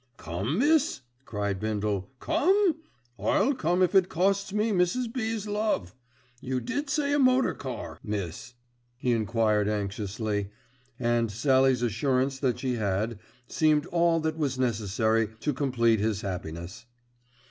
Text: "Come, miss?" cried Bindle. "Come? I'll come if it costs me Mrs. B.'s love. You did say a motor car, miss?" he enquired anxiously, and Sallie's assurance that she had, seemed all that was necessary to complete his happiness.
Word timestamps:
"Come, 0.17 0.57
miss?" 0.57 1.01
cried 1.25 1.59
Bindle. 1.59 2.09
"Come? 2.19 2.77
I'll 3.19 3.53
come 3.53 3.83
if 3.83 3.93
it 3.93 4.09
costs 4.09 4.51
me 4.51 4.71
Mrs. 4.71 5.13
B.'s 5.13 5.47
love. 5.47 5.93
You 6.41 6.59
did 6.59 6.89
say 6.89 7.13
a 7.13 7.19
motor 7.19 7.53
car, 7.53 7.99
miss?" 8.01 8.55
he 8.97 9.11
enquired 9.11 9.67
anxiously, 9.69 10.49
and 10.99 11.31
Sallie's 11.31 11.83
assurance 11.83 12.39
that 12.39 12.57
she 12.57 12.77
had, 12.77 13.19
seemed 13.47 13.85
all 13.85 14.19
that 14.21 14.39
was 14.39 14.57
necessary 14.57 15.27
to 15.41 15.53
complete 15.53 15.99
his 15.99 16.21
happiness. 16.21 16.87